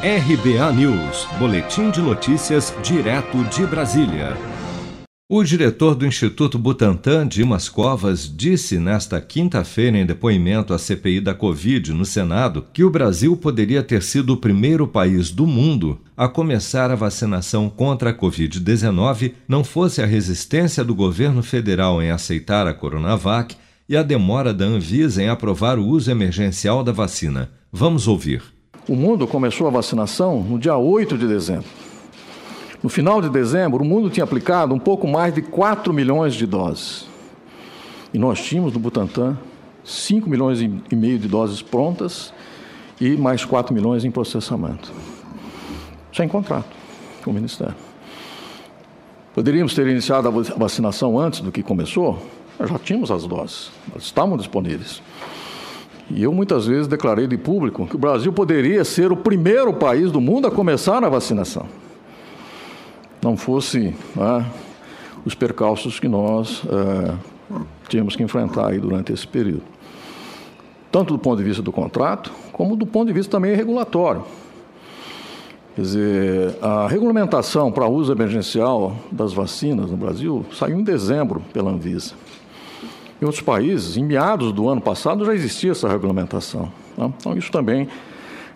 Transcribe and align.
RBA 0.00 0.72
News, 0.74 1.26
Boletim 1.40 1.90
de 1.90 2.00
Notícias, 2.00 2.72
direto 2.84 3.42
de 3.46 3.66
Brasília. 3.66 4.36
O 5.28 5.42
diretor 5.42 5.96
do 5.96 6.06
Instituto 6.06 6.56
Butantan, 6.56 7.26
Dimas 7.26 7.68
Covas, 7.68 8.32
disse 8.32 8.78
nesta 8.78 9.20
quinta-feira 9.20 9.98
em 9.98 10.06
depoimento 10.06 10.72
à 10.72 10.78
CPI 10.78 11.20
da 11.20 11.34
Covid 11.34 11.92
no 11.92 12.04
Senado 12.04 12.64
que 12.72 12.84
o 12.84 12.90
Brasil 12.90 13.36
poderia 13.36 13.82
ter 13.82 14.04
sido 14.04 14.34
o 14.34 14.36
primeiro 14.36 14.86
país 14.86 15.32
do 15.32 15.48
mundo 15.48 16.00
a 16.16 16.28
começar 16.28 16.92
a 16.92 16.94
vacinação 16.94 17.68
contra 17.68 18.10
a 18.10 18.14
Covid-19 18.14 19.32
não 19.48 19.64
fosse 19.64 20.00
a 20.00 20.06
resistência 20.06 20.84
do 20.84 20.94
governo 20.94 21.42
federal 21.42 22.00
em 22.00 22.12
aceitar 22.12 22.68
a 22.68 22.72
Coronavac 22.72 23.56
e 23.88 23.96
a 23.96 24.04
demora 24.04 24.54
da 24.54 24.64
Anvisa 24.64 25.20
em 25.20 25.28
aprovar 25.28 25.76
o 25.76 25.84
uso 25.84 26.08
emergencial 26.08 26.84
da 26.84 26.92
vacina. 26.92 27.50
Vamos 27.72 28.06
ouvir. 28.06 28.57
O 28.88 28.96
mundo 28.96 29.26
começou 29.26 29.66
a 29.66 29.70
vacinação 29.70 30.40
no 30.40 30.58
dia 30.58 30.74
8 30.74 31.18
de 31.18 31.28
dezembro. 31.28 31.68
No 32.82 32.88
final 32.88 33.20
de 33.20 33.28
dezembro, 33.28 33.84
o 33.84 33.86
mundo 33.86 34.08
tinha 34.08 34.24
aplicado 34.24 34.74
um 34.74 34.78
pouco 34.78 35.06
mais 35.06 35.34
de 35.34 35.42
4 35.42 35.92
milhões 35.92 36.34
de 36.34 36.46
doses. 36.46 37.06
E 38.14 38.18
nós 38.18 38.40
tínhamos 38.40 38.72
no 38.72 38.80
Butantan 38.80 39.36
5 39.84 40.30
milhões 40.30 40.62
e 40.62 40.96
meio 40.96 41.18
de 41.18 41.28
doses 41.28 41.60
prontas 41.60 42.32
e 42.98 43.14
mais 43.14 43.44
4 43.44 43.74
milhões 43.74 44.06
em 44.06 44.10
processamento. 44.10 44.90
Sem 46.10 46.26
contrato 46.26 46.74
com 47.22 47.30
o 47.30 47.34
Ministério. 47.34 47.74
Poderíamos 49.34 49.74
ter 49.74 49.86
iniciado 49.86 50.28
a 50.28 50.30
vacinação 50.30 51.18
antes 51.18 51.40
do 51.40 51.52
que 51.52 51.62
começou? 51.62 52.22
Já 52.58 52.78
tínhamos 52.78 53.10
as 53.10 53.26
doses, 53.26 53.70
elas 53.90 54.04
estavam 54.04 54.36
disponíveis. 54.38 55.02
E 56.10 56.22
eu 56.22 56.32
muitas 56.32 56.66
vezes 56.66 56.86
declarei 56.86 57.26
de 57.26 57.36
público 57.36 57.86
que 57.86 57.96
o 57.96 57.98
Brasil 57.98 58.32
poderia 58.32 58.84
ser 58.84 59.12
o 59.12 59.16
primeiro 59.16 59.72
país 59.74 60.10
do 60.10 60.20
mundo 60.20 60.46
a 60.46 60.50
começar 60.50 61.04
a 61.04 61.08
vacinação. 61.08 61.66
Não 63.22 63.36
fosse 63.36 63.94
né, 64.16 64.46
os 65.24 65.34
percalços 65.34 66.00
que 66.00 66.08
nós 66.08 66.62
é, 66.66 67.14
tínhamos 67.88 68.16
que 68.16 68.22
enfrentar 68.22 68.68
aí 68.68 68.78
durante 68.78 69.12
esse 69.12 69.26
período. 69.26 69.64
Tanto 70.90 71.12
do 71.12 71.18
ponto 71.18 71.38
de 71.38 71.44
vista 71.44 71.62
do 71.62 71.70
contrato, 71.70 72.32
como 72.52 72.74
do 72.74 72.86
ponto 72.86 73.08
de 73.08 73.12
vista 73.12 73.32
também 73.32 73.54
regulatório. 73.54 74.24
Quer 75.74 75.82
dizer, 75.82 76.56
a 76.62 76.88
regulamentação 76.88 77.70
para 77.70 77.86
uso 77.86 78.10
emergencial 78.10 78.96
das 79.12 79.32
vacinas 79.32 79.90
no 79.90 79.96
Brasil 79.96 80.44
saiu 80.52 80.80
em 80.80 80.82
dezembro 80.82 81.42
pela 81.52 81.70
Anvisa. 81.70 82.14
Em 83.20 83.24
outros 83.24 83.42
países, 83.42 83.96
em 83.96 84.04
meados 84.04 84.52
do 84.52 84.68
ano 84.68 84.80
passado, 84.80 85.24
já 85.24 85.34
existia 85.34 85.72
essa 85.72 85.88
regulamentação. 85.88 86.72
Né? 86.96 87.12
Então, 87.18 87.36
isso 87.36 87.50
também 87.50 87.88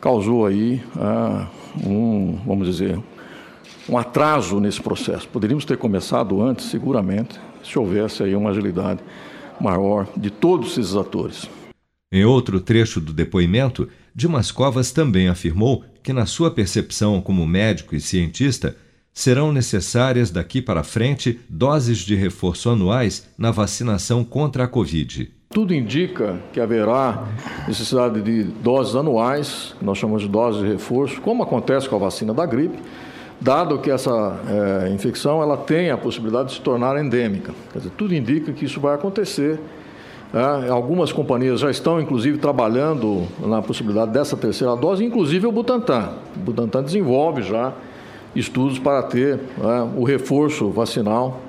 causou 0.00 0.46
aí 0.46 0.82
ah, 0.96 1.46
um, 1.84 2.38
vamos 2.44 2.66
dizer, 2.66 2.98
um 3.88 3.96
atraso 3.96 4.58
nesse 4.60 4.80
processo. 4.80 5.28
Poderíamos 5.28 5.64
ter 5.64 5.76
começado 5.76 6.42
antes, 6.42 6.66
seguramente, 6.66 7.38
se 7.62 7.78
houvesse 7.78 8.22
aí 8.22 8.34
uma 8.34 8.50
agilidade 8.50 9.00
maior 9.60 10.06
de 10.16 10.30
todos 10.30 10.76
esses 10.76 10.96
atores. 10.96 11.48
Em 12.10 12.24
outro 12.24 12.60
trecho 12.60 13.00
do 13.00 13.12
depoimento, 13.12 13.88
Dimas 14.14 14.50
Covas 14.50 14.90
também 14.90 15.28
afirmou 15.28 15.84
que, 16.02 16.12
na 16.12 16.26
sua 16.26 16.50
percepção 16.50 17.20
como 17.20 17.46
médico 17.46 17.94
e 17.94 18.00
cientista, 18.00 18.76
serão 19.18 19.50
necessárias 19.50 20.30
daqui 20.30 20.62
para 20.62 20.84
frente 20.84 21.40
doses 21.48 21.98
de 21.98 22.14
reforço 22.14 22.70
anuais 22.70 23.28
na 23.36 23.50
vacinação 23.50 24.22
contra 24.22 24.62
a 24.62 24.68
Covid. 24.68 25.28
Tudo 25.50 25.74
indica 25.74 26.38
que 26.52 26.60
haverá 26.60 27.24
necessidade 27.66 28.22
de 28.22 28.44
doses 28.44 28.94
anuais, 28.94 29.74
que 29.76 29.84
nós 29.84 29.98
chamamos 29.98 30.22
de 30.22 30.28
doses 30.28 30.62
de 30.62 30.68
reforço, 30.68 31.20
como 31.20 31.42
acontece 31.42 31.88
com 31.88 31.96
a 31.96 31.98
vacina 31.98 32.32
da 32.32 32.46
gripe, 32.46 32.78
dado 33.40 33.80
que 33.80 33.90
essa 33.90 34.38
é, 34.84 34.88
infecção 34.90 35.42
ela 35.42 35.56
tem 35.56 35.90
a 35.90 35.98
possibilidade 35.98 36.50
de 36.50 36.54
se 36.54 36.60
tornar 36.60 36.96
endêmica. 36.96 37.52
Quer 37.72 37.78
dizer, 37.78 37.90
tudo 37.96 38.14
indica 38.14 38.52
que 38.52 38.66
isso 38.66 38.78
vai 38.78 38.94
acontecer. 38.94 39.58
É, 40.32 40.68
algumas 40.68 41.10
companhias 41.10 41.58
já 41.58 41.72
estão, 41.72 42.00
inclusive, 42.00 42.38
trabalhando 42.38 43.26
na 43.40 43.60
possibilidade 43.62 44.12
dessa 44.12 44.36
terceira 44.36 44.76
dose, 44.76 45.04
inclusive 45.04 45.44
o 45.44 45.50
Butantan. 45.50 46.10
O 46.36 46.38
Butantan 46.38 46.84
desenvolve 46.84 47.42
já 47.42 47.74
estudos 48.38 48.78
para 48.78 49.02
ter 49.02 49.36
né, 49.36 49.92
o 49.96 50.04
reforço 50.04 50.70
vacinal 50.70 51.42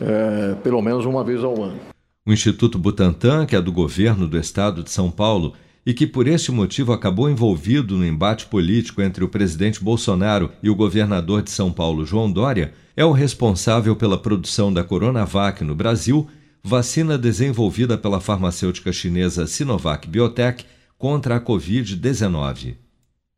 é, 0.00 0.54
pelo 0.62 0.82
menos 0.82 1.04
uma 1.04 1.22
vez 1.22 1.42
ao 1.42 1.62
ano. 1.62 1.78
O 2.26 2.32
Instituto 2.32 2.78
Butantan, 2.78 3.46
que 3.46 3.54
é 3.54 3.60
do 3.60 3.70
governo 3.70 4.26
do 4.26 4.38
estado 4.38 4.82
de 4.82 4.90
São 4.90 5.10
Paulo 5.10 5.52
e 5.86 5.92
que 5.92 6.06
por 6.06 6.26
este 6.26 6.50
motivo 6.50 6.92
acabou 6.92 7.28
envolvido 7.28 7.96
no 7.96 8.06
embate 8.06 8.46
político 8.46 9.02
entre 9.02 9.22
o 9.22 9.28
presidente 9.28 9.84
Bolsonaro 9.84 10.50
e 10.62 10.70
o 10.70 10.74
governador 10.74 11.42
de 11.42 11.50
São 11.50 11.70
Paulo, 11.70 12.06
João 12.06 12.32
Dória, 12.32 12.72
é 12.96 13.04
o 13.04 13.12
responsável 13.12 13.94
pela 13.94 14.16
produção 14.16 14.72
da 14.72 14.82
Coronavac 14.82 15.62
no 15.62 15.74
Brasil, 15.74 16.26
vacina 16.62 17.18
desenvolvida 17.18 17.98
pela 17.98 18.20
farmacêutica 18.20 18.92
chinesa 18.92 19.46
Sinovac 19.46 20.08
Biotech 20.08 20.64
contra 20.96 21.36
a 21.36 21.40
Covid-19. 21.40 22.76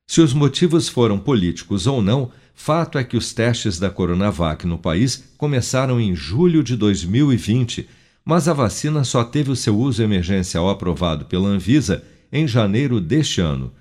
Se 0.07 0.21
os 0.21 0.33
motivos 0.33 0.89
foram 0.89 1.19
políticos 1.19 1.89
ou 1.89 2.01
não, 2.01 2.31
fato 2.57 2.99
é 2.99 3.05
que 3.05 3.17
os 3.17 3.33
testes 3.33 3.79
da 3.79 3.91
Coronavac 3.91 4.67
no 4.67 4.79
país 4.79 5.33
começaram 5.37 6.01
em 6.01 6.17
julho 6.17 6.65
de 6.65 6.75
2020, 6.75 7.87
mas 8.25 8.49
a 8.49 8.55
vacina 8.55 9.05
só 9.05 9.23
teve 9.23 9.53
o 9.53 9.57
seu 9.57 9.79
uso 9.79 10.03
emergencial 10.03 10.69
aprovado 10.69 11.27
pela 11.27 11.49
Anvisa 11.49 12.03
em 12.33 12.49
janeiro 12.49 13.01
deste 13.01 13.41
ano. 13.43 13.73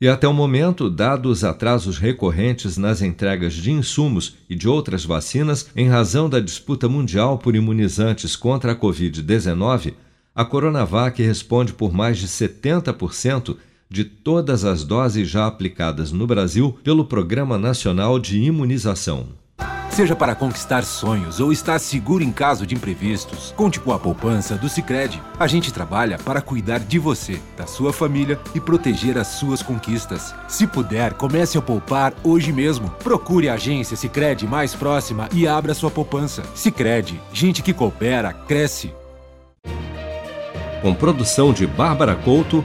E 0.00 0.08
até 0.08 0.26
o 0.26 0.32
momento, 0.32 0.90
dados 0.90 1.44
atrasos 1.44 1.98
recorrentes 1.98 2.76
nas 2.76 3.02
entregas 3.02 3.52
de 3.52 3.70
insumos 3.70 4.36
e 4.50 4.56
de 4.56 4.68
outras 4.68 5.04
vacinas 5.04 5.68
em 5.76 5.88
razão 5.88 6.28
da 6.28 6.40
disputa 6.40 6.88
mundial 6.88 7.38
por 7.38 7.54
imunizantes 7.54 8.34
contra 8.34 8.72
a 8.72 8.76
Covid-19, 8.76 9.94
a 10.34 10.44
Coronavac 10.44 11.22
responde 11.22 11.72
por 11.72 11.92
mais 11.92 12.18
de 12.18 12.26
70% 12.26 13.56
de 13.88 14.04
todas 14.04 14.64
as 14.64 14.84
doses 14.84 15.28
já 15.28 15.46
aplicadas 15.46 16.12
no 16.12 16.26
Brasil 16.26 16.78
pelo 16.82 17.04
Programa 17.04 17.58
Nacional 17.58 18.18
de 18.18 18.38
Imunização. 18.40 19.28
Seja 19.94 20.16
para 20.16 20.34
conquistar 20.34 20.82
sonhos 20.82 21.38
ou 21.38 21.52
estar 21.52 21.78
seguro 21.78 22.24
em 22.24 22.32
caso 22.32 22.66
de 22.66 22.74
imprevistos, 22.74 23.54
conte 23.56 23.78
com 23.78 23.92
a 23.92 23.98
poupança 23.98 24.56
do 24.56 24.68
Sicredi. 24.68 25.22
A 25.38 25.46
gente 25.46 25.72
trabalha 25.72 26.18
para 26.18 26.40
cuidar 26.40 26.80
de 26.80 26.98
você, 26.98 27.40
da 27.56 27.64
sua 27.64 27.92
família 27.92 28.36
e 28.56 28.60
proteger 28.60 29.16
as 29.16 29.28
suas 29.28 29.62
conquistas. 29.62 30.34
Se 30.48 30.66
puder, 30.66 31.14
comece 31.14 31.56
a 31.56 31.62
poupar 31.62 32.12
hoje 32.24 32.52
mesmo. 32.52 32.90
Procure 33.04 33.48
a 33.48 33.54
agência 33.54 33.96
Sicredi 33.96 34.48
mais 34.48 34.74
próxima 34.74 35.28
e 35.32 35.46
abra 35.46 35.74
sua 35.74 35.92
poupança. 35.92 36.42
Sicredi, 36.56 37.20
gente 37.32 37.62
que 37.62 37.72
coopera 37.72 38.32
cresce. 38.32 38.92
Com 40.82 40.92
produção 40.92 41.52
de 41.52 41.68
Bárbara 41.68 42.16
Couto 42.16 42.64